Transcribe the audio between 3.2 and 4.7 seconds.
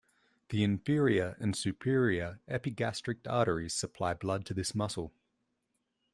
arteries supply blood to